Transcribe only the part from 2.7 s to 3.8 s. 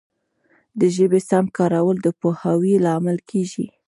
لامل کیږي.